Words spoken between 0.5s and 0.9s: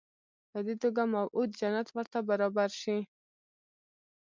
په دې